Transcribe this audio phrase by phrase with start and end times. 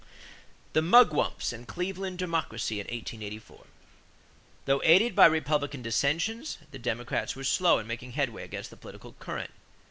[0.73, 3.67] =The Mugwumps and Cleveland Democracy in 1884.=
[4.65, 9.13] Though aided by Republican dissensions, the Democrats were slow in making headway against the political
[9.19, 9.51] current.